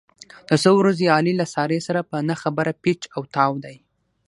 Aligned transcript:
دا 0.47 0.55
څو 0.63 0.71
ورځې 0.81 1.05
علي 1.15 1.33
له 1.39 1.45
سارې 1.53 1.79
سره 1.87 2.01
په 2.09 2.17
نه 2.29 2.35
خبره 2.41 2.71
پېچ 2.83 3.01
او 3.15 3.21
تاو 3.35 3.53
دی. 3.65 3.77